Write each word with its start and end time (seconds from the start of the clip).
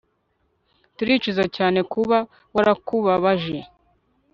Turicuza 0.95 1.43
cyane 1.55 1.79
kuba 1.93 2.17
warakubabaje 2.55 3.57